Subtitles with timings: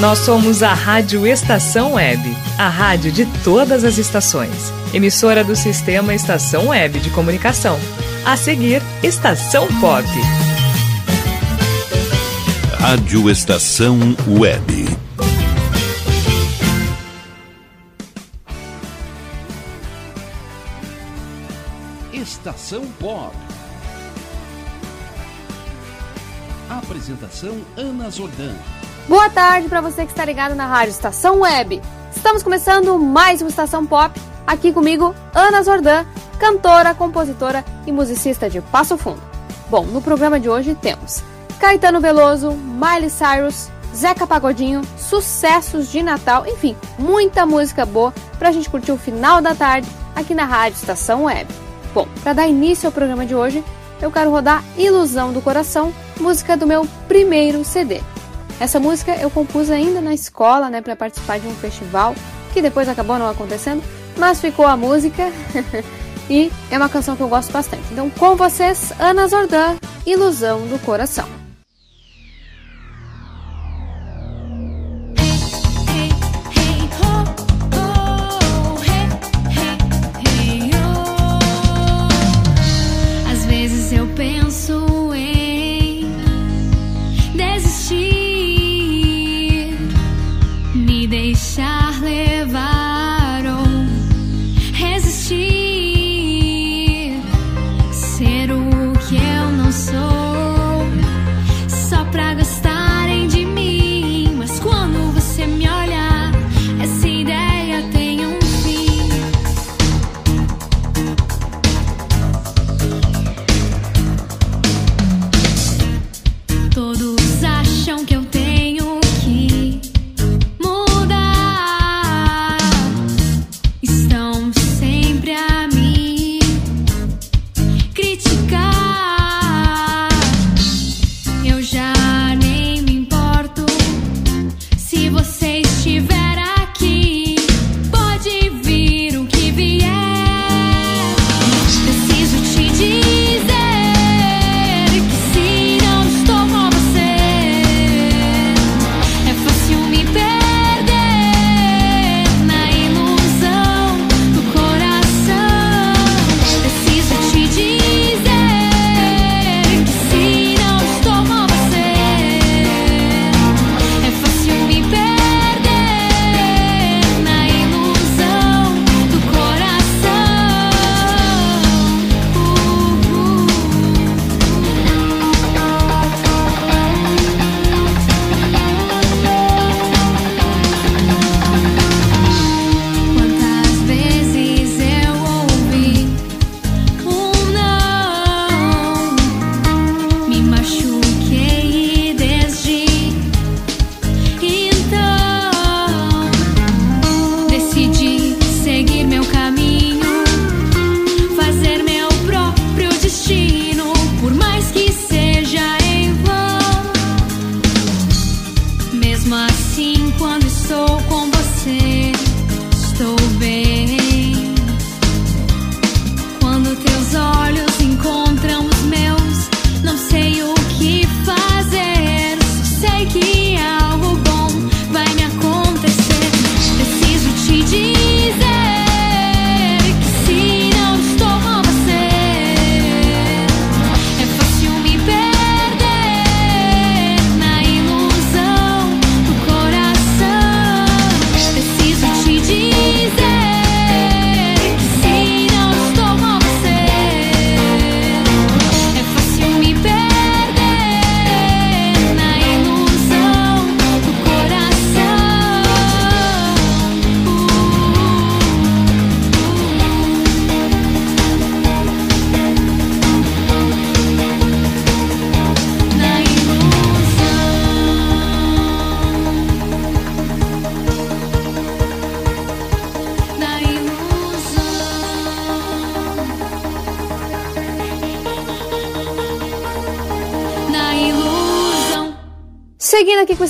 [0.00, 4.70] Nós somos a Rádio Estação Web, a rádio de todas as estações.
[4.92, 7.78] Emissora do Sistema Estação Web de Comunicação.
[8.22, 10.06] A seguir, Estação Pop.
[12.78, 14.86] Rádio Estação Web.
[22.12, 23.34] Estação Pop.
[26.68, 28.54] Apresentação Ana Zordan.
[29.08, 31.80] Boa tarde para você que está ligado na Rádio Estação Web.
[32.14, 34.20] Estamos começando mais uma Estação Pop.
[34.44, 36.04] Aqui comigo, Ana Zordan,
[36.40, 39.22] cantora, compositora e musicista de Passo Fundo.
[39.70, 41.22] Bom, no programa de hoje temos
[41.60, 48.52] Caetano Veloso, Miley Cyrus, Zeca Pagodinho, sucessos de Natal, enfim, muita música boa para a
[48.52, 51.48] gente curtir o final da tarde aqui na Rádio Estação Web.
[51.94, 53.62] Bom, para dar início ao programa de hoje,
[54.02, 58.02] eu quero rodar Ilusão do Coração, música do meu primeiro CD.
[58.58, 62.14] Essa música eu compus ainda na escola, né, para participar de um festival
[62.52, 63.82] que depois acabou não acontecendo,
[64.16, 65.30] mas ficou a música
[66.30, 67.84] e é uma canção que eu gosto bastante.
[67.92, 69.76] Então, com vocês, Ana Zordan,
[70.06, 71.45] Ilusão do Coração.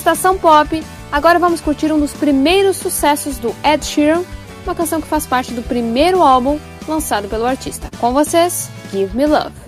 [0.06, 4.22] Estação Pop, agora vamos curtir um dos primeiros sucessos do Ed Sheeran,
[4.64, 7.90] uma canção que faz parte do primeiro álbum lançado pelo artista.
[7.98, 9.65] Com vocês, Give Me Love.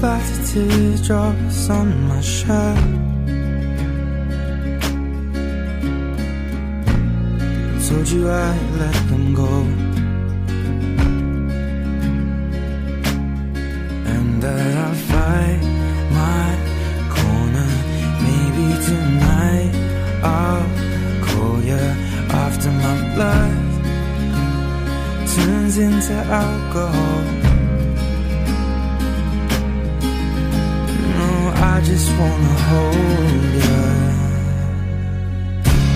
[0.00, 2.76] Teardrops on my shirt.
[7.86, 9.52] Told you I'd let them go.
[14.12, 15.62] And that I'll fight
[16.20, 16.48] my
[17.16, 17.70] corner.
[18.26, 19.72] Maybe tonight
[20.24, 20.68] I'll
[21.26, 21.84] call you
[22.44, 23.54] after my blood
[25.34, 27.49] turns into alcohol.
[31.80, 33.80] I just wanna hold you.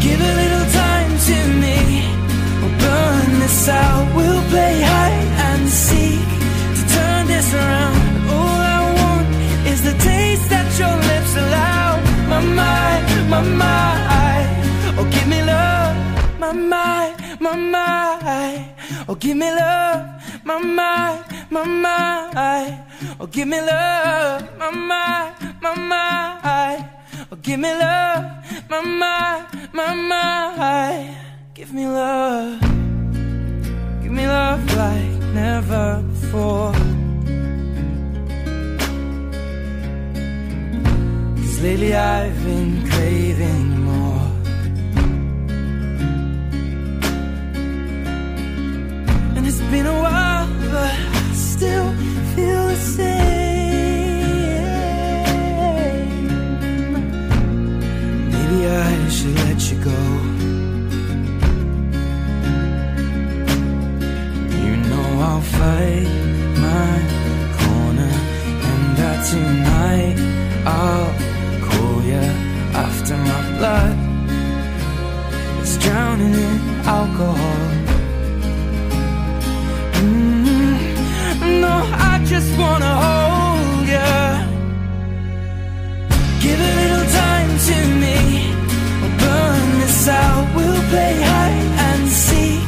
[0.05, 1.79] Give a little time to me.
[2.61, 4.07] We'll burn this out.
[4.17, 6.29] We'll play hide and seek
[6.77, 8.01] to turn this around.
[8.33, 9.29] All I want
[9.73, 12.01] is the taste that your lips allow.
[12.33, 14.49] My mind, my mind.
[14.99, 15.97] Oh, give me love.
[16.41, 18.73] My mind, my mind.
[19.07, 20.01] Oh, give me love.
[20.45, 22.81] My mind, my mind.
[23.21, 24.49] Oh, give me love.
[24.59, 25.35] My mind,
[25.65, 26.85] my mind.
[27.33, 28.25] Oh, give me love.
[28.69, 31.17] My mind, my mind.
[31.55, 32.61] Give me love.
[34.03, 36.73] Give me love like never before.
[41.39, 44.29] Cause lately I've been craving more.
[49.37, 51.89] And it's been a while, but I still
[52.35, 53.44] feel the same.
[58.67, 60.01] I should let you go.
[64.65, 66.09] You know I'll fight
[66.67, 66.95] my
[67.61, 68.15] corner,
[68.69, 70.17] and that tonight
[70.67, 71.13] I'll
[71.69, 72.27] call you
[72.85, 73.97] after my blood
[75.63, 76.55] is drowning in
[76.87, 77.61] alcohol.
[80.01, 81.75] Mm, no,
[82.11, 83.04] I just wanna
[90.94, 92.67] play hide and seek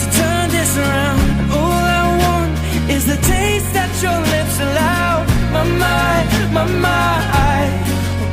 [0.00, 1.20] to turn this around.
[1.58, 2.52] All I want
[2.94, 5.12] is the taste that your lips allow.
[5.56, 6.26] My mind,
[6.58, 7.72] my mind.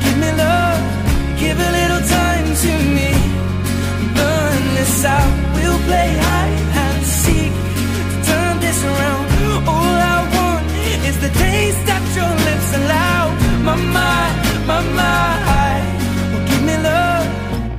[0.03, 0.81] Give me love.
[1.41, 3.11] Give a little time to me.
[4.17, 5.33] Burn this out.
[5.55, 7.53] We'll play hide and seek
[8.11, 9.23] to turn this around.
[9.73, 10.65] All I want
[11.09, 13.21] is the taste that your lips allow.
[13.69, 14.35] My mind,
[14.71, 15.85] my mind.
[16.49, 17.27] Give me love.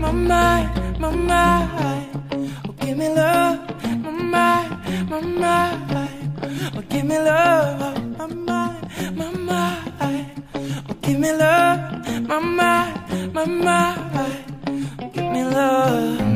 [0.04, 0.68] My mind,
[1.16, 2.08] my.
[2.68, 3.58] Oh, give me love.
[4.02, 5.92] My mind, my mind.
[6.76, 8.18] Oh, give me love.
[8.18, 10.42] My mind, my mind.
[10.90, 12.28] Oh, give me love.
[12.28, 14.00] My mind, my mind.
[15.00, 16.35] Oh, give me love.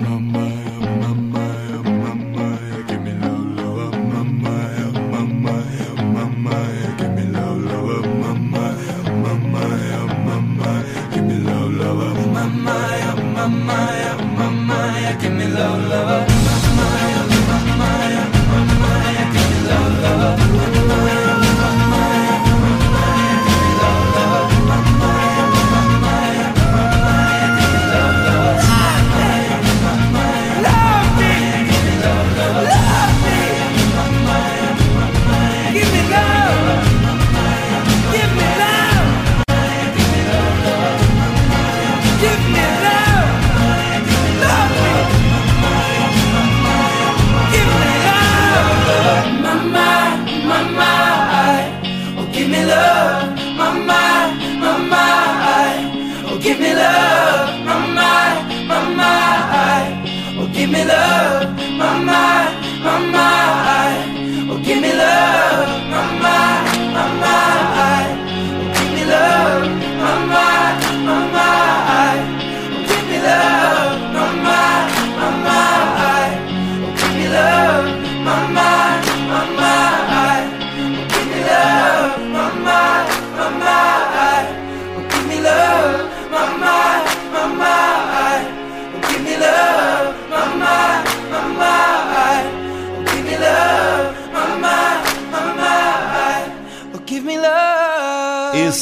[15.60, 16.29] love, lover.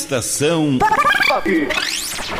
[0.09, 0.79] Estação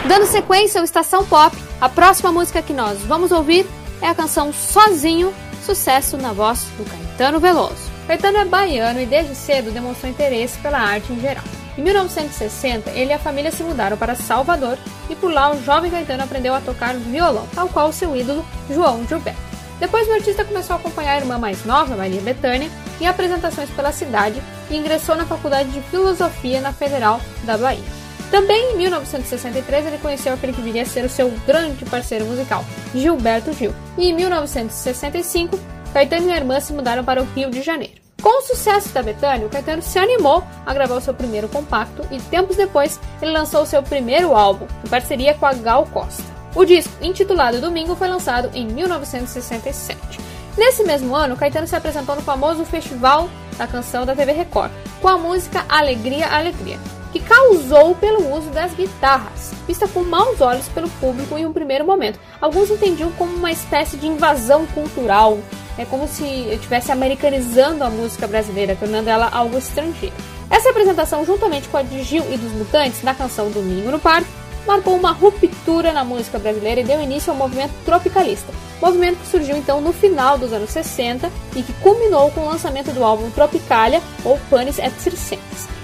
[0.09, 3.67] Dando sequência ao Estação Pop, a próxima música que nós vamos ouvir
[4.01, 7.77] é a canção Sozinho, sucesso na voz do Caetano Veloso.
[8.07, 11.45] Caetano é baiano e desde cedo demonstrou interesse pela arte em geral.
[11.77, 14.79] Em 1960, ele e a família se mudaram para Salvador
[15.11, 19.07] e por lá o jovem Caetano aprendeu a tocar violão, tal qual seu ídolo João
[19.07, 19.39] Gilberto.
[19.79, 23.93] Depois o artista começou a acompanhar a irmã mais nova, Maria Bethânia, em apresentações pela
[23.93, 27.99] cidade e ingressou na Faculdade de Filosofia na Federal da Bahia.
[28.31, 32.65] Também em 1963 ele conheceu aquele que viria a ser o seu grande parceiro musical,
[32.95, 33.75] Gilberto Gil.
[33.97, 35.59] E em 1965,
[35.93, 37.95] Caetano e a irmã se mudaram para o Rio de Janeiro.
[38.21, 42.03] Com o sucesso da Betânia, o Caetano se animou a gravar o seu primeiro compacto
[42.11, 46.25] e tempos depois ele lançou o seu primeiro álbum, em parceria com a Gal Costa.
[46.55, 50.28] O disco, intitulado Domingo, foi lançado em 1967.
[50.59, 55.07] Nesse mesmo ano, Caetano se apresentou no famoso Festival da Canção da TV Record, com
[55.07, 56.81] a música Alegria, Alegria,
[57.13, 61.87] que causou pelo uso das guitarras, vista com maus olhos pelo público em um primeiro
[61.87, 62.19] momento.
[62.41, 65.39] Alguns entendiam como uma espécie de invasão cultural,
[65.79, 70.17] é como se estivesse americanizando a música brasileira, tornando ela algo estrangeiro.
[70.51, 74.29] Essa apresentação, juntamente com a de Gil e dos Mutantes na canção Domingo no Parque,
[74.69, 79.57] marcou uma ruptura na música brasileira e deu início ao movimento tropicalista, movimento que surgiu
[79.57, 84.03] então no final dos anos 60 e que culminou com o lançamento do álbum Tropicalia
[84.23, 84.93] ou Panis et.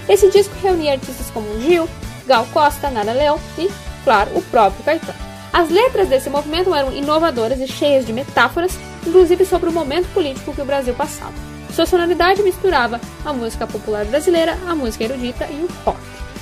[0.07, 1.89] Esse disco reunia artistas como Gil,
[2.27, 3.71] Gal Costa, Nara Leão e,
[4.03, 5.17] claro, o próprio Caetano.
[5.51, 8.77] As letras desse movimento eram inovadoras e cheias de metáforas,
[9.07, 11.33] inclusive sobre o momento político que o Brasil passava.
[11.73, 15.97] Sua sonoridade misturava a música popular brasileira, a música erudita e o pop.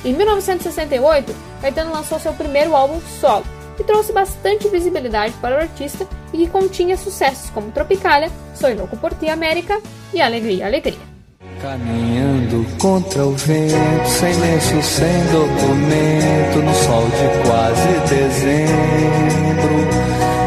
[0.05, 3.45] Em 1968, Caetano lançou seu primeiro álbum solo,
[3.77, 8.98] que trouxe bastante visibilidade para o artista e que continha sucessos como Tropicália, Soy Louco
[8.98, 9.79] por Ti América
[10.13, 11.13] e Alegria, Alegria.
[11.62, 19.77] Caminhando contra o vento, sem lenço, sem documento, no sol de quase dezembro,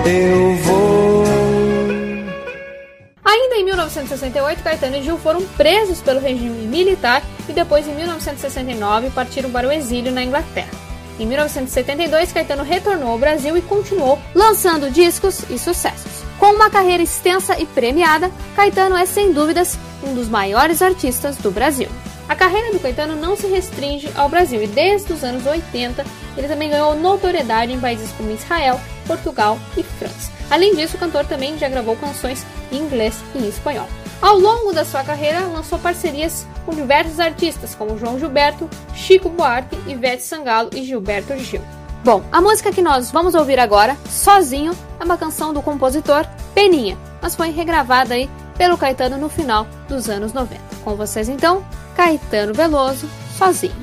[0.04, 0.55] eu.
[3.36, 9.10] Ainda em 1968, Caetano e Gil foram presos pelo regime militar e depois, em 1969,
[9.10, 10.70] partiram para o exílio na Inglaterra.
[11.20, 16.24] Em 1972, Caetano retornou ao Brasil e continuou lançando discos e sucessos.
[16.38, 21.50] Com uma carreira extensa e premiada, Caetano é sem dúvidas um dos maiores artistas do
[21.50, 21.90] Brasil.
[22.28, 26.04] A carreira do Caetano não se restringe ao Brasil e desde os anos 80
[26.36, 30.32] ele também ganhou notoriedade em países como Israel, Portugal e França.
[30.50, 33.88] Além disso, o cantor também já gravou canções em inglês e em espanhol.
[34.20, 39.78] Ao longo da sua carreira, lançou parcerias com diversos artistas como João Gilberto, Chico Buarque,
[39.86, 41.62] Ivete Sangalo e Gilberto Gil.
[42.04, 46.96] Bom, a música que nós vamos ouvir agora, Sozinho, é uma canção do compositor Peninha,
[47.20, 50.60] mas foi regravada aí pelo Caetano no final dos anos 90.
[50.84, 51.64] Com vocês então,
[51.96, 53.74] Caetano Veloso, Sozinho.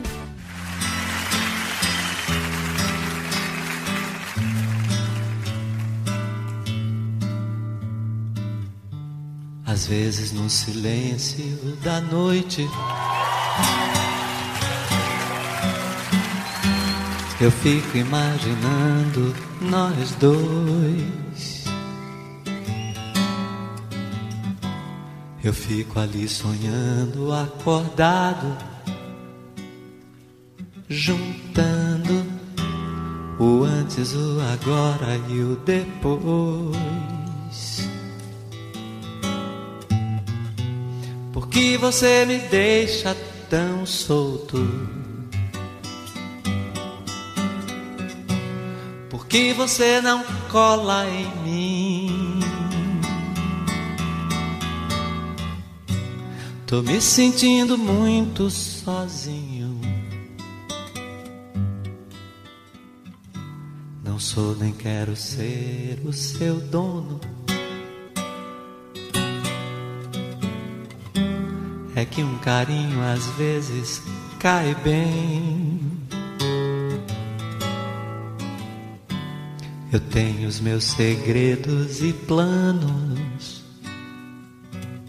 [9.66, 12.70] Às vezes no silêncio da noite
[17.42, 21.63] Eu fico imaginando nós dois.
[25.44, 28.58] Eu fico ali sonhando, acordado,
[30.88, 32.26] juntando
[33.40, 36.78] o antes, o agora e o depois.
[41.34, 43.16] Porque você me deixa
[43.50, 45.04] tão solto.
[49.34, 52.23] que você não cola em mim.
[56.74, 59.80] Tô me sentindo muito sozinho.
[64.04, 67.22] Não sou nem quero ser o seu dono.
[71.96, 74.02] É que um carinho às vezes
[74.40, 75.80] cai bem.
[79.92, 83.64] Eu tenho os meus segredos e planos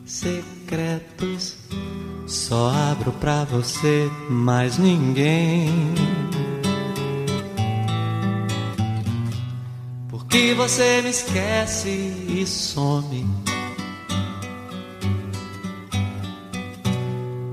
[0.05, 1.04] secretos.
[2.47, 5.67] Só abro pra você, mais ninguém.
[10.11, 13.27] Porque você me esquece e some.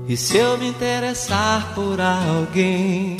[0.06, 3.16] E se eu me interessar por alguém?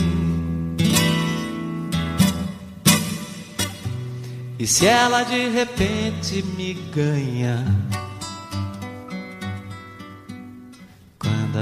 [4.58, 7.64] E se ela de repente me ganha?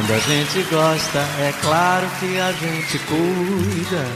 [0.00, 4.06] Quando a gente gosta, é claro que a gente cuida.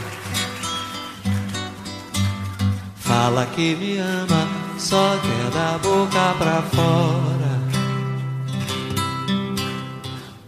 [2.95, 4.47] Fala que me ama,
[4.79, 7.61] só quer da boca pra fora.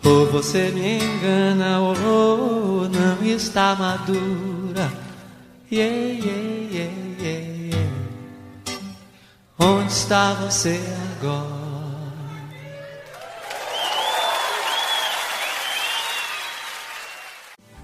[0.06, 4.91] Ou você me engana, ou não está madura.
[5.72, 7.91] Yeah, yeah, yeah, yeah.
[9.60, 10.82] Onde está você
[11.20, 11.56] agora?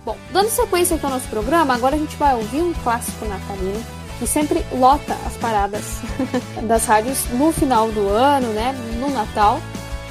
[0.05, 3.83] Bom, dando sequência aqui ao nosso programa, agora a gente vai ouvir um clássico natalino
[4.19, 6.01] que sempre lota as paradas
[6.67, 9.59] das rádios no final do ano, né, no Natal.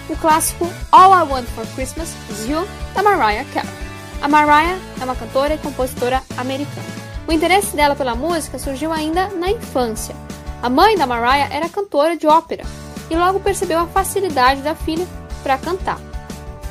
[0.09, 3.71] O clássico All I Want for Christmas Is You, da Mariah Carey.
[4.21, 6.87] A Mariah é uma cantora e compositora americana.
[7.29, 10.15] O interesse dela pela música surgiu ainda na infância.
[10.63, 12.65] A mãe da Mariah era cantora de ópera
[13.11, 15.07] e logo percebeu a facilidade da filha
[15.43, 15.99] para cantar.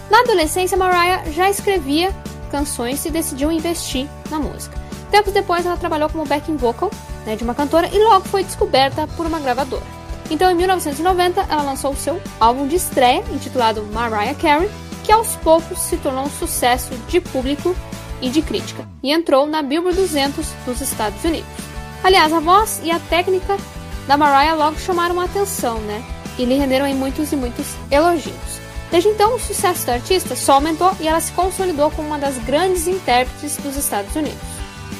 [0.09, 2.13] Na adolescência, Mariah já escrevia
[2.51, 4.77] canções e decidiu investir na música.
[5.09, 6.91] Tempos depois, ela trabalhou como backing vocal
[7.25, 9.83] né, de uma cantora e logo foi descoberta por uma gravadora.
[10.29, 14.69] Então, em 1990, ela lançou o seu álbum de estreia, intitulado Mariah Carey,
[15.03, 17.75] que aos poucos se tornou um sucesso de público
[18.21, 21.49] e de crítica, e entrou na Billboard 200 dos Estados Unidos.
[22.03, 23.57] Aliás, a voz e a técnica
[24.07, 26.03] da Mariah logo chamaram a atenção, né?
[26.37, 28.60] E lhe renderam muitos e muitos elogios.
[28.91, 32.37] Desde então, o sucesso da artista só aumentou e ela se consolidou como uma das
[32.39, 34.37] grandes intérpretes dos Estados Unidos.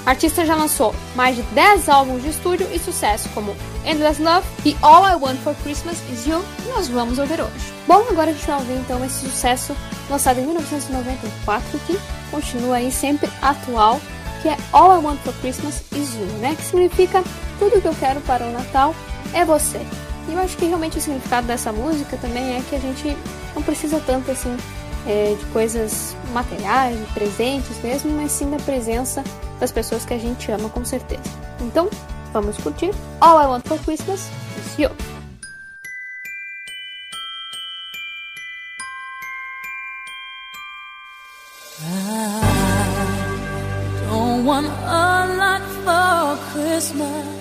[0.06, 4.48] A artista já lançou mais de 10 álbuns de estúdio e sucesso como Endless Love
[4.66, 7.74] e All I Want for Christmas Is You, que nós vamos ouvir hoje.
[7.86, 9.76] Bom, agora a gente vai ouvir então esse sucesso
[10.10, 12.00] lançado em 1994 que
[12.32, 14.00] continua aí sempre atual,
[14.42, 16.56] que é All I Want for Christmas Is You, né?
[16.56, 17.24] Que significa
[17.60, 18.96] tudo que eu quero para o Natal
[19.34, 19.82] é você.
[20.28, 23.16] E eu acho que realmente o significado dessa música também é que a gente
[23.62, 24.58] não precisa tanto assim
[25.08, 29.24] é, de coisas materiais, de presentes mesmo, mas sim da presença
[29.60, 31.21] das pessoas que a gente ama com certeza.
[31.62, 31.88] Então,
[32.34, 34.89] vamos curtir All I Want for Christmas is You.
[44.10, 47.41] Don't want a lot for Christmas.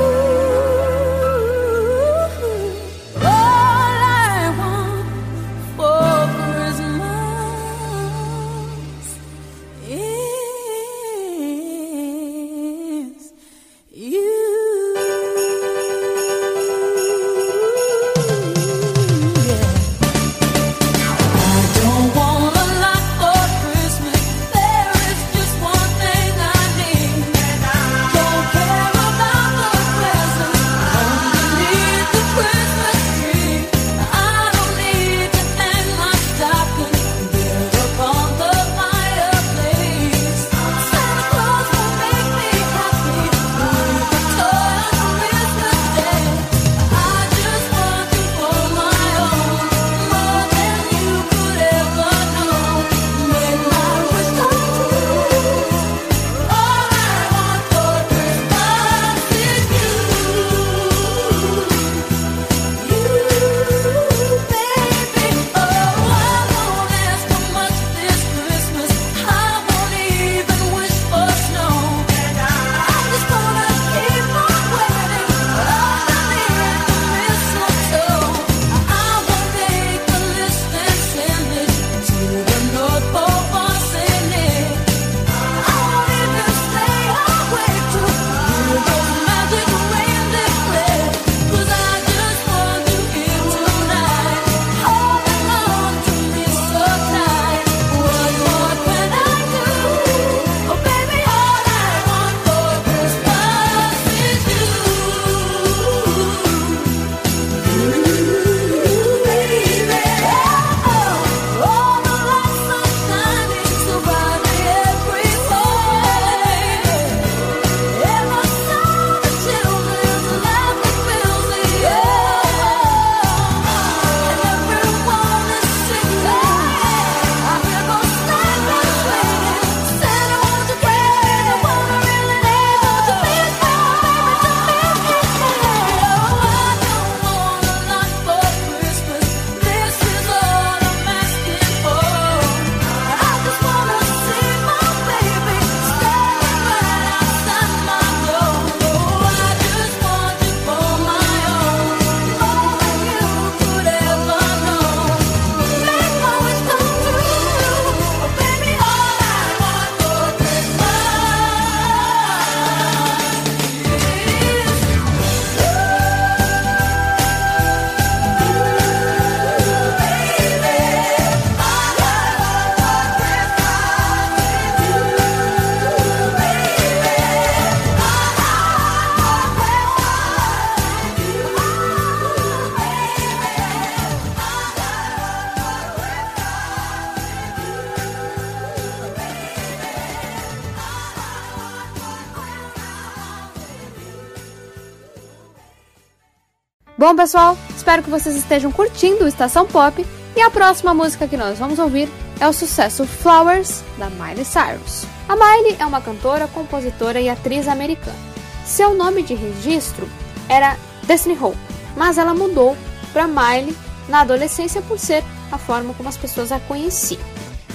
[197.01, 201.35] Bom, pessoal, espero que vocês estejam curtindo o Estação Pop e a próxima música que
[201.35, 202.07] nós vamos ouvir
[202.39, 205.07] é o sucesso Flowers, da Miley Cyrus.
[205.27, 208.15] A Miley é uma cantora, compositora e atriz americana.
[208.63, 210.07] Seu nome de registro
[210.47, 211.57] era Destiny Hope,
[211.97, 212.77] mas ela mudou
[213.11, 213.75] para Miley
[214.07, 217.25] na adolescência por ser a forma como as pessoas a conheciam.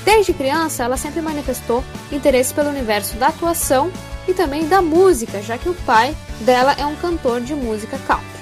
[0.04, 3.90] Desde criança, ela sempre manifestou interesse pelo universo da atuação
[4.28, 8.35] e também da música, já que o pai dela é um cantor de música country.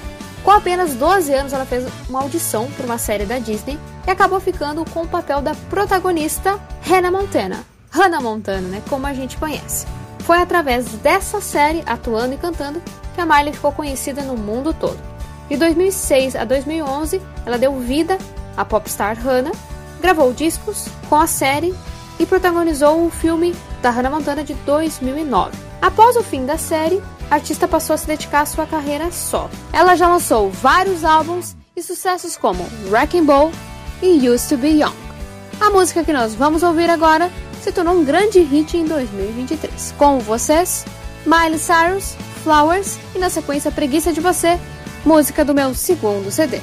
[0.45, 4.39] Com apenas 12 anos, ela fez uma audição para uma série da Disney e acabou
[4.39, 7.65] ficando com o papel da protagonista Hannah Montana.
[7.89, 9.87] Hannah Montana, né, como a gente conhece.
[10.19, 12.79] Foi através dessa série, atuando e cantando,
[13.15, 14.99] que a Miley ficou conhecida no mundo todo.
[15.49, 18.15] De 2006 a 2011, ela deu vida
[18.55, 19.51] à popstar Hannah,
[19.99, 21.73] gravou discos com a série
[22.19, 25.64] e protagonizou o filme da Hannah Montana de 2009.
[25.81, 29.49] Após o fim da série, a artista passou a se dedicar à sua carreira só.
[29.73, 33.51] Ela já lançou vários álbuns e sucessos como Wrecking Ball
[34.01, 34.93] e Used to Be Young.
[35.59, 39.93] A música que nós vamos ouvir agora se tornou um grande hit em 2023.
[39.97, 40.85] Com vocês,
[41.25, 44.59] Miley Cyrus, Flowers e na sequência Preguiça de Você,
[45.03, 46.59] música do meu segundo CD.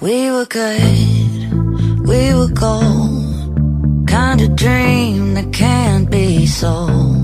[0.00, 3.54] We were good, we were cold,
[4.06, 7.23] kind of dream that can't be sold.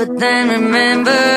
[0.00, 1.29] but then remember.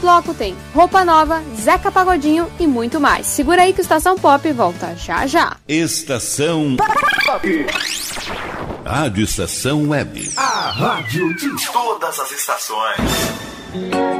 [0.00, 3.26] Bloco tem roupa nova, Zeca Pagodinho e muito mais.
[3.26, 5.56] Segura aí que o Estação Pop volta já já.
[5.68, 7.66] Estação Pop.
[8.84, 10.32] Rádio Estação Web.
[10.36, 14.19] A rádio de todas as estações.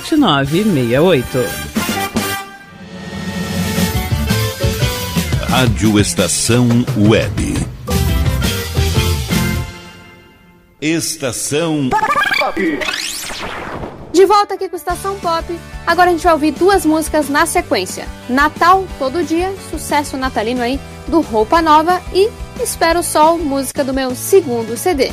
[0.00, 1.38] 7968.
[5.48, 7.54] Rádio Estação Web.
[10.80, 12.78] Estação Pop.
[14.12, 15.44] De volta aqui com Estação Pop.
[15.86, 20.78] Agora a gente vai ouvir duas músicas na sequência: Natal Todo Dia, sucesso natalino aí
[21.08, 22.30] do Roupa Nova e
[22.62, 25.12] Espero o Sol, música do meu segundo CD.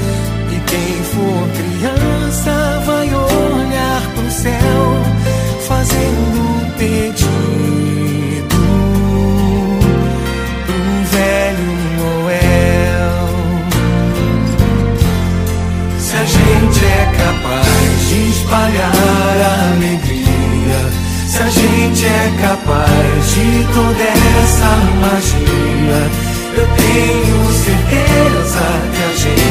[0.71, 5.03] Quem for criança vai olhar pro céu,
[5.67, 7.27] fazendo um pedido
[10.65, 13.27] pro velho Noel.
[15.99, 18.95] Se a gente é capaz de espalhar
[19.73, 20.81] alegria,
[21.27, 24.03] se a gente é capaz de toda
[24.41, 25.99] essa magia,
[26.55, 29.50] eu tenho certeza que a gente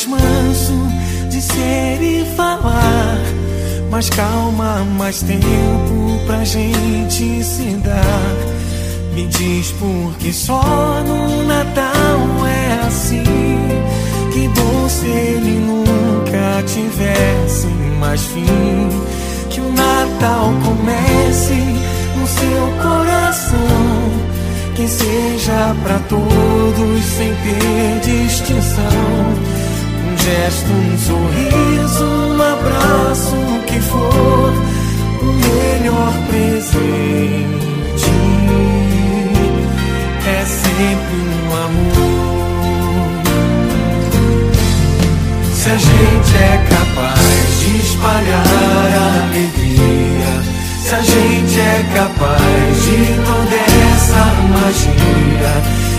[0.00, 0.88] Mais manso
[1.28, 3.18] de ser e falar.
[3.90, 8.36] Mais calma, mais tempo pra gente se dar.
[9.14, 13.24] Me diz por que só no Natal é assim.
[14.32, 17.66] Que bom se ele nunca tivesse
[17.98, 18.46] mais fim.
[19.50, 21.54] Que o Natal comece
[22.16, 24.30] no seu coração.
[24.76, 29.59] Que seja pra todos sem ter distinção
[30.20, 34.52] gesto, um sorriso, um abraço, o que for,
[35.22, 37.70] o melhor presente
[40.26, 42.00] é sempre um amor.
[45.54, 48.44] Se a gente é capaz de espalhar
[48.96, 50.32] a alegria,
[50.82, 53.56] se a gente é capaz de toda
[53.94, 55.79] essa magia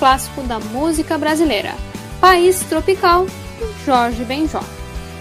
[0.00, 1.74] clássico da música brasileira,
[2.22, 3.26] País Tropical,
[3.84, 4.62] Jorge Benjó.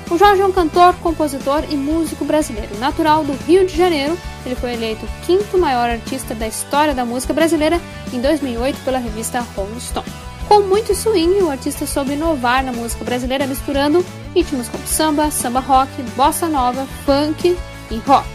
[0.10, 2.80] O Jorge é um cantor, compositor e músico brasileiro.
[2.80, 7.04] Natural do Rio de Janeiro, ele foi eleito o quinto maior artista da história da
[7.04, 7.80] música brasileira
[8.14, 10.08] em 2008 pela revista Rolling Stone.
[10.48, 14.04] Com muito swing, o artista soube inovar na música brasileira misturando
[14.34, 17.56] ritmos como samba, samba rock, bossa nova, funk
[17.92, 18.28] e rock.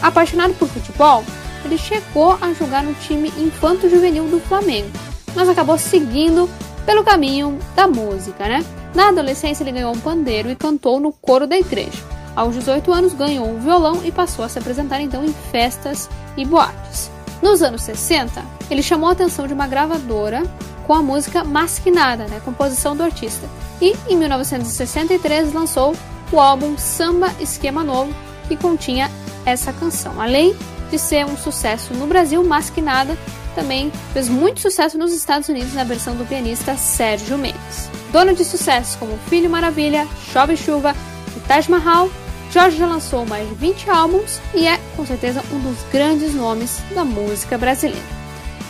[0.00, 1.22] Apaixonado por futebol,
[1.62, 4.90] ele chegou a jogar no time infanto-juvenil do Flamengo,
[5.34, 6.48] mas acabou seguindo
[6.84, 8.64] pelo caminho da música, né?
[8.94, 11.98] Na adolescência, ele ganhou um pandeiro e cantou no coro da igreja.
[12.34, 16.44] Aos 18 anos, ganhou um violão e passou a se apresentar então em festas e
[16.44, 17.10] boates.
[17.42, 20.42] Nos anos 60, ele chamou a atenção de uma gravadora
[20.86, 23.46] com a música Masquinada, né, composição do artista.
[23.80, 25.94] E em 1963 lançou
[26.32, 28.12] o álbum Samba Esquema Novo,
[28.48, 29.10] que continha
[29.46, 30.20] essa canção.
[30.20, 30.54] Além
[30.90, 33.16] de ser um sucesso no Brasil, Masquinada
[33.54, 37.90] também fez muito sucesso nos Estados Unidos na versão do pianista Sérgio Mendes.
[38.12, 40.94] Dono de sucessos como Filho Maravilha, Chove Chuva
[41.36, 42.10] e Taj Mahal,
[42.52, 46.82] Jorge já lançou mais de 20 álbuns e é, com certeza, um dos grandes nomes
[46.94, 48.20] da música brasileira.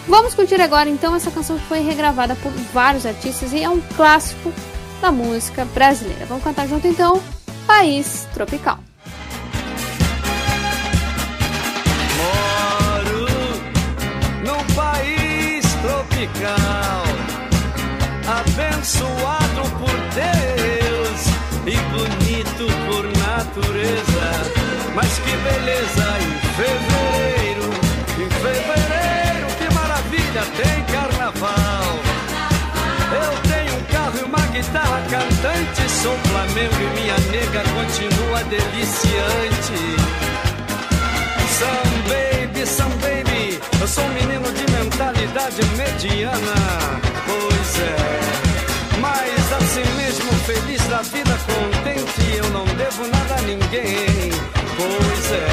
[0.06, 3.80] Vamos curtir agora então essa canção que foi regravada por vários artistas e é um
[3.96, 4.52] clássico
[5.00, 6.26] da música brasileira.
[6.26, 7.22] Vamos cantar junto então
[7.66, 8.78] País Tropical.
[12.16, 12.59] Num
[14.74, 17.04] país tropical,
[18.26, 21.20] abençoado por Deus
[21.66, 24.26] e bonito por natureza.
[24.94, 27.70] Mas que beleza em fevereiro,
[28.18, 31.98] em fevereiro, que maravilha tem carnaval.
[33.12, 39.80] Eu tenho um carro e uma guitarra cantante, sou Flamengo e minha nega continua deliciante.
[41.60, 43.09] Some baby, some baby,
[43.80, 49.00] eu sou um menino de mentalidade mediana, pois é.
[49.00, 54.30] Mas assim mesmo, feliz da vida, contente, eu não devo nada a ninguém,
[54.76, 55.46] pois é.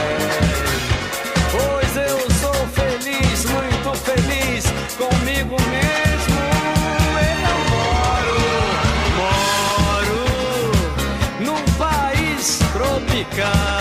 [1.52, 4.66] Pois eu sou feliz, muito feliz
[4.98, 6.42] comigo mesmo.
[7.48, 8.42] Eu moro,
[9.96, 10.76] moro
[11.40, 13.77] num país tropical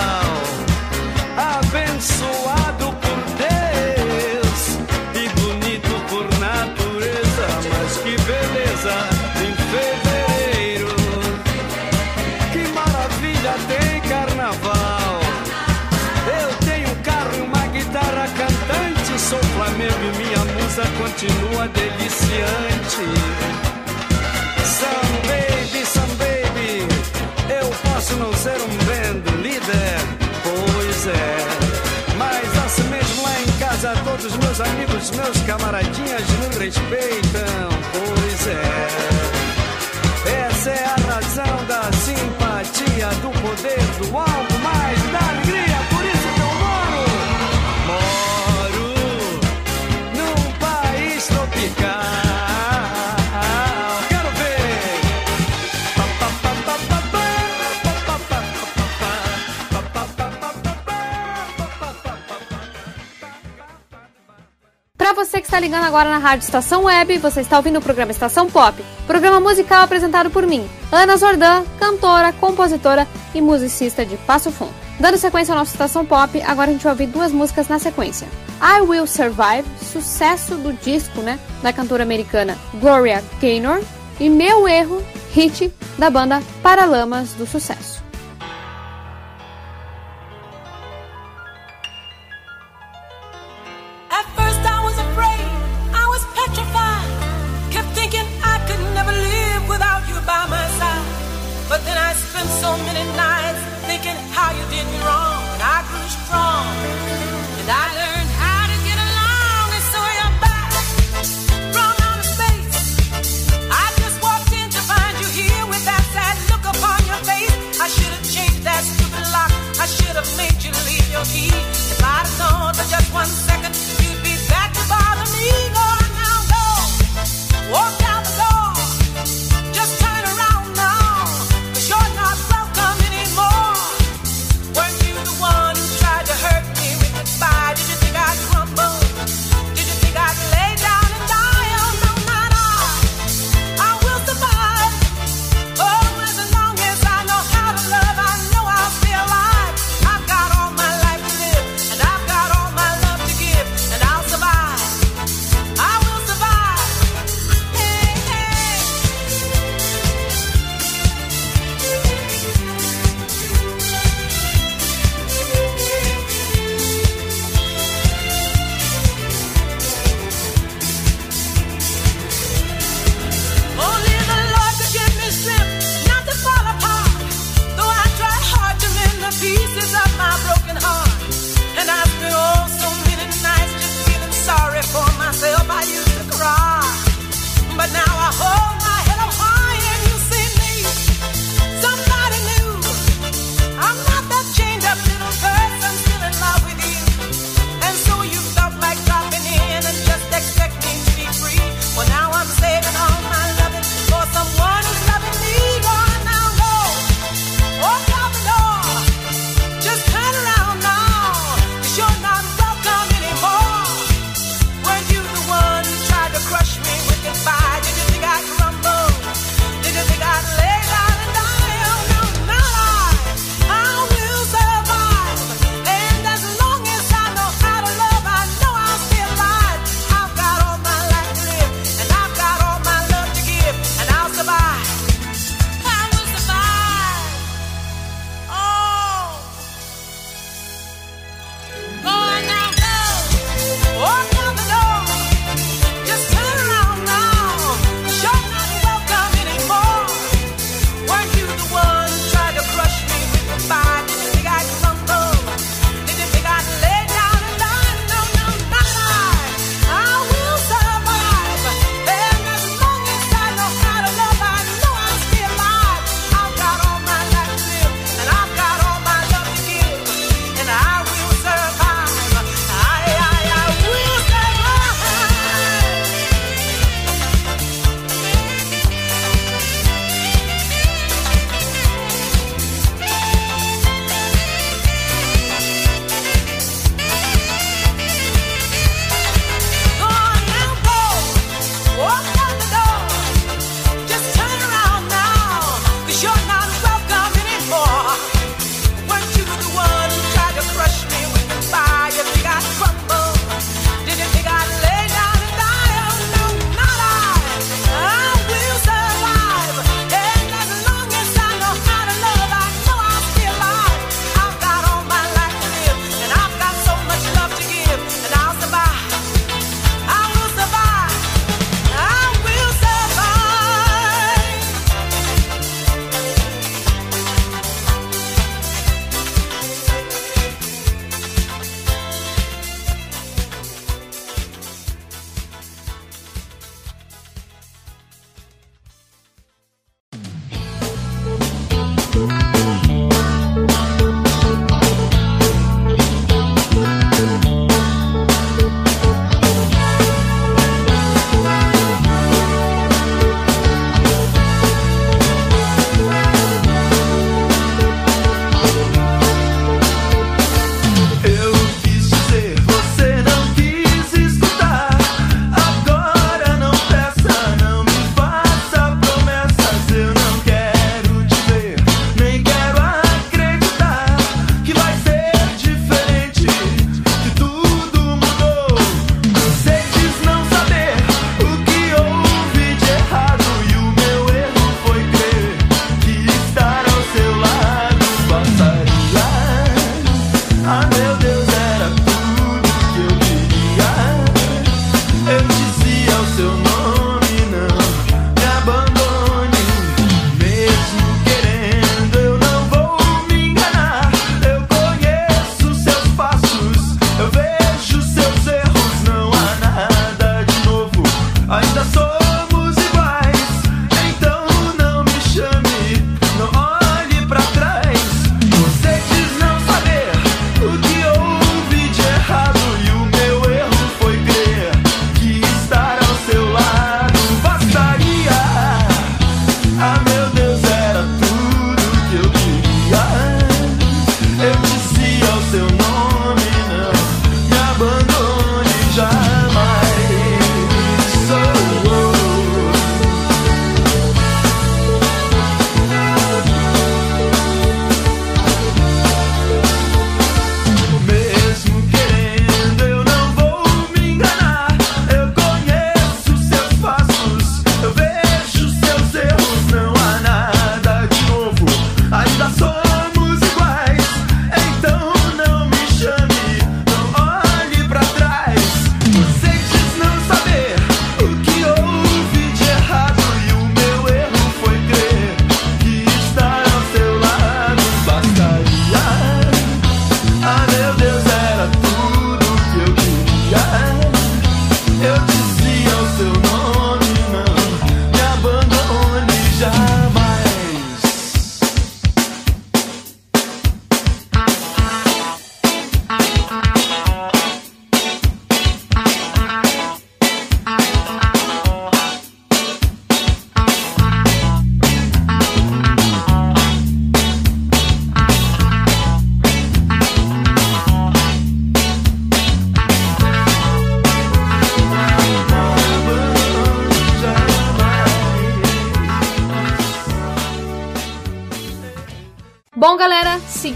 [21.17, 23.01] continua deliciante.
[24.77, 26.85] Some baby, some baby,
[27.49, 29.97] eu posso não ser um band líder.
[30.43, 31.37] Pois é,
[32.17, 37.69] mas assim mesmo lá em casa todos meus amigos, meus camaradinhas me respeitam.
[37.93, 38.87] Pois é,
[40.47, 45.06] essa é a razão da simpatia, do poder, do algo mais,
[65.57, 69.39] está ligando agora na Rádio Estação Web, você está ouvindo o programa Estação Pop, programa
[69.39, 74.73] musical apresentado por mim, Ana Zordan, cantora, compositora e musicista de Passo Fundo.
[74.99, 78.27] Dando sequência ao nosso Estação Pop, agora a gente vai ouvir duas músicas na sequência.
[78.61, 83.81] I Will Survive, sucesso do disco, né, da cantora americana Gloria Gaynor,
[84.19, 85.03] e Meu Erro,
[85.33, 88.06] hit da banda Paralamas do Sucesso.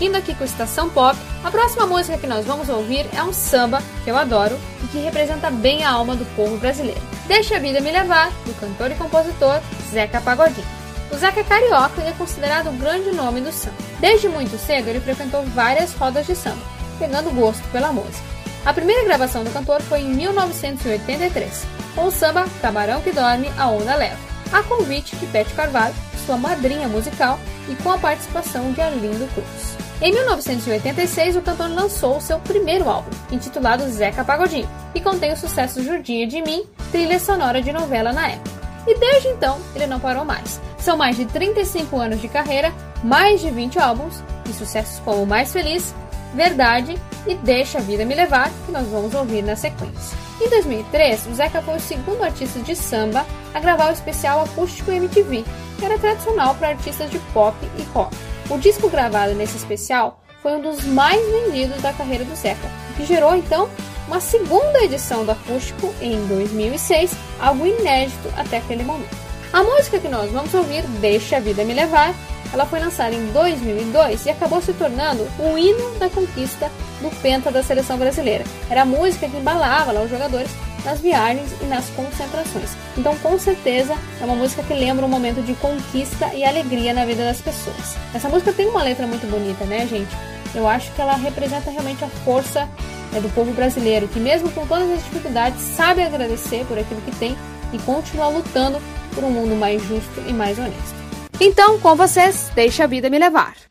[0.01, 3.83] Seguindo aqui com Estação Pop, a próxima música que nós vamos ouvir é um samba
[4.03, 6.99] que eu adoro e que representa bem a alma do povo brasileiro.
[7.27, 10.65] Deixa a Vida Me Levar, do cantor e compositor Zeca Pagodinho.
[11.11, 13.75] O Zeca é carioca e é considerado o grande nome do samba.
[13.99, 16.63] Desde muito cedo, ele frequentou várias rodas de samba,
[16.97, 18.25] pegando gosto pela música.
[18.65, 23.67] A primeira gravação do cantor foi em 1983, com o samba Camarão que Dorme, a
[23.67, 24.17] Onda Leva,
[24.51, 25.93] a convite de Bete Carvalho,
[26.25, 27.39] sua madrinha musical,
[27.69, 29.60] e com a participação de Arlindo Cruz.
[30.01, 35.83] Em 1986, o cantor lançou seu primeiro álbum, intitulado Zeca Pagodinho, e contém o sucesso
[35.83, 38.49] Jurdinha de Mim, trilha sonora de novela na época.
[38.87, 40.59] E desde então, ele não parou mais.
[40.79, 42.73] São mais de 35 anos de carreira,
[43.03, 45.93] mais de 20 álbuns e sucessos como Mais Feliz,
[46.33, 46.97] Verdade
[47.27, 50.17] e Deixa a Vida Me Levar, que nós vamos ouvir na sequência.
[50.41, 53.23] Em 2003, o Zeca foi o segundo artista de samba
[53.53, 55.45] a gravar o especial acústico MTV,
[55.77, 58.30] que era tradicional para artistas de pop e rock.
[58.51, 62.93] O disco gravado nesse especial foi um dos mais vendidos da carreira do Zeca, o
[62.95, 63.69] que gerou então
[64.09, 69.15] uma segunda edição do acústico em 2006, algo inédito até aquele momento.
[69.53, 72.13] A música que nós vamos ouvir, Deixa a Vida Me Levar,
[72.51, 76.69] ela foi lançada em 2002 e acabou se tornando o hino da conquista
[77.01, 78.43] do Penta da seleção brasileira.
[78.69, 80.51] Era a música que embalava lá os jogadores
[80.85, 82.71] nas viagens e nas concentrações.
[82.97, 87.05] Então, com certeza, é uma música que lembra um momento de conquista e alegria na
[87.05, 87.95] vida das pessoas.
[88.13, 90.15] Essa música tem uma letra muito bonita, né, gente?
[90.53, 92.67] Eu acho que ela representa realmente a força
[93.11, 97.15] né, do povo brasileiro, que mesmo com todas as dificuldades, sabe agradecer por aquilo que
[97.15, 97.35] tem
[97.73, 98.81] e continua lutando
[99.13, 101.01] por um mundo mais justo e mais honesto.
[101.39, 103.70] Então, com vocês, deixa a vida me levar.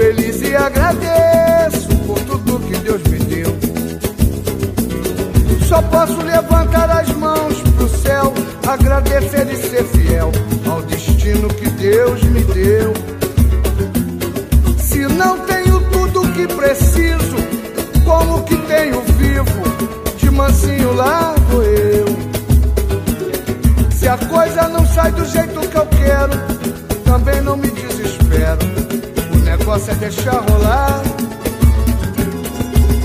[0.00, 3.54] feliz e agradeço por tudo que Deus me deu.
[5.68, 8.32] Só posso levantar as mãos pro céu,
[8.66, 10.32] agradecer e ser fiel
[10.66, 12.94] ao destino que Deus me deu.
[14.78, 17.36] Se não tenho tudo que preciso,
[18.02, 19.62] como que tenho vivo,
[20.16, 22.06] de mansinho lá vou eu.
[23.90, 26.32] Se a coisa não sai do jeito que eu quero,
[27.04, 28.09] também não me desespero
[29.70, 31.00] negócio é deixar rolar.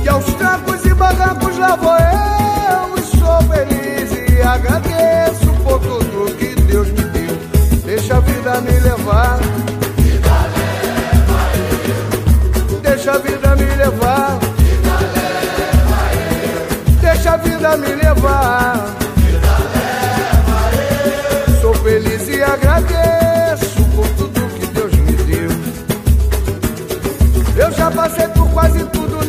[0.03, 6.35] E aos trancos e barrancos lá vou eu, e sou feliz e agradeço por tudo
[6.37, 7.37] que Deus me deu.
[7.85, 9.39] Deixa a vida me levar.
[9.99, 10.49] Leva
[11.87, 12.79] eu.
[12.81, 14.39] Deixa a vida me levar.
[15.71, 16.95] Leva eu.
[16.99, 18.84] Deixa a vida me levar.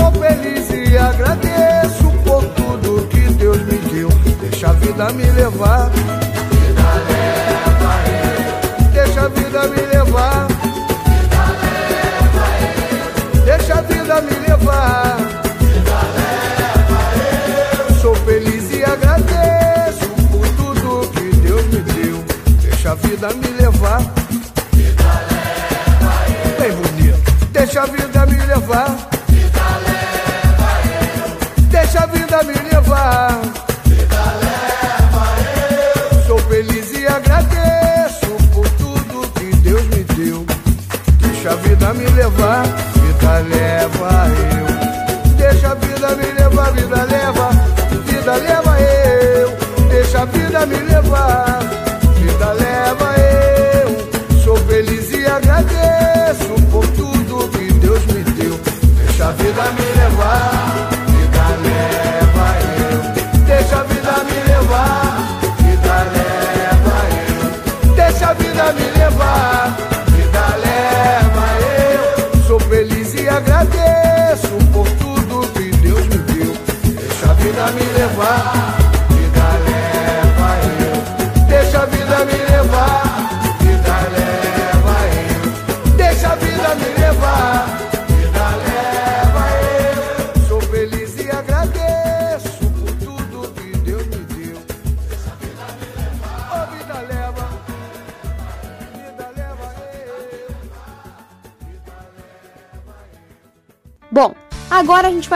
[0.00, 4.08] Sou feliz e agradeço por tudo que Deus me deu.
[4.40, 5.90] Deixa a vida me levar.
[8.94, 9.89] Deixa a vida me levar.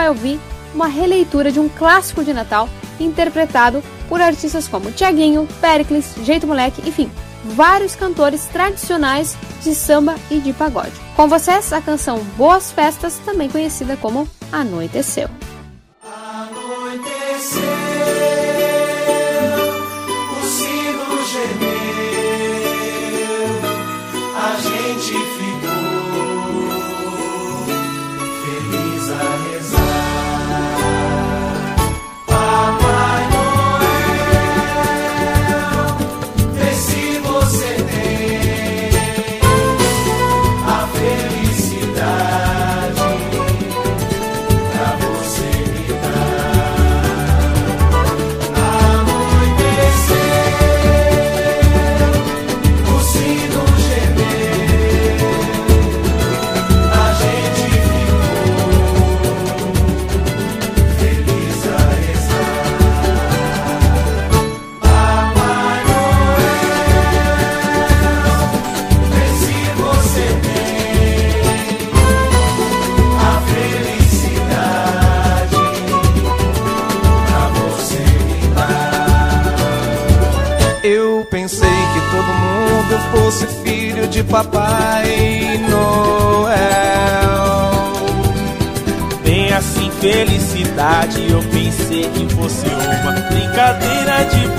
[0.05, 0.39] Vai ouvir
[0.73, 6.87] uma releitura de um clássico de Natal interpretado por artistas como Tiaguinho, Pericles, Jeito Moleque,
[6.87, 7.09] enfim,
[7.43, 10.93] vários cantores tradicionais de samba e de pagode.
[11.15, 15.29] Com vocês, a canção Boas Festas, também conhecida como Anoiteceu.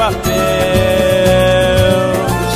[0.07, 0.36] Papel.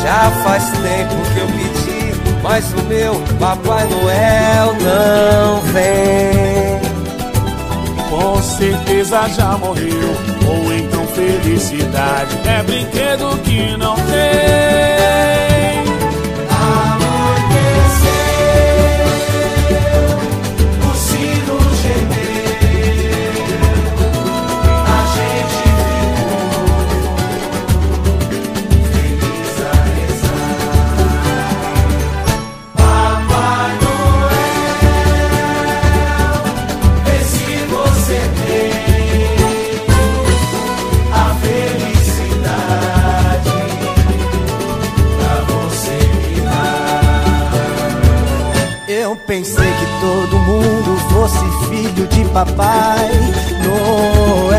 [0.03, 6.81] Já faz tempo que eu pedi, mas o meu Papai Noel não vem.
[8.09, 10.15] Com certeza já morreu.
[10.49, 15.50] Ou então felicidade é brinquedo que não tem.
[49.31, 53.09] Pensei que todo mundo fosse filho de Papai
[53.63, 54.51] Noel.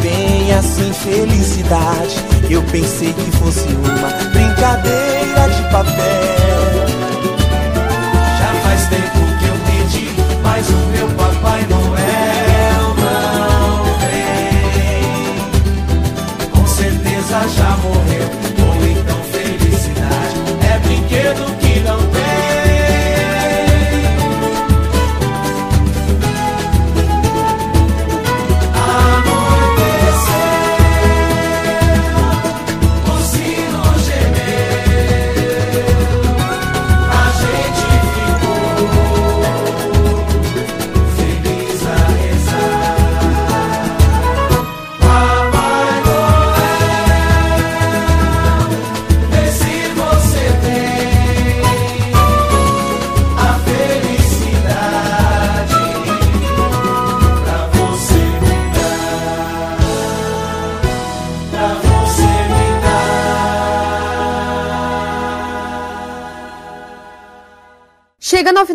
[0.00, 2.16] Bem assim, felicidade.
[2.48, 6.39] Eu pensei que fosse uma brincadeira de papel.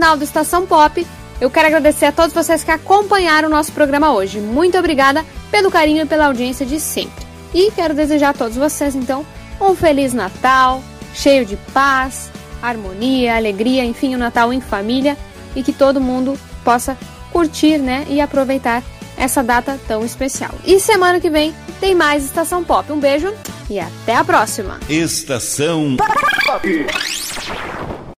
[0.06, 1.08] Final do Estação Pop,
[1.42, 4.40] eu quero agradecer a todos vocês que acompanharam o nosso programa hoje.
[4.40, 7.26] Muito obrigada pelo carinho e pela audiência de sempre.
[7.52, 9.26] E quero desejar a todos vocês, então,
[9.60, 12.30] um Feliz Natal, cheio de paz,
[12.62, 15.18] harmonia, alegria, enfim, um Natal em família
[15.56, 16.96] e que todo mundo possa
[17.32, 18.84] curtir, né, e aproveitar
[19.18, 20.52] essa data tão especial.
[20.64, 22.92] E semana que vem tem mais Estação Pop.
[22.92, 23.34] Um beijo
[23.68, 24.80] e até a próxima!
[24.88, 26.86] Estação Pop.